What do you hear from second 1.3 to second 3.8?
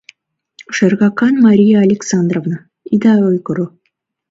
Мария Александровна, ида ойгыро.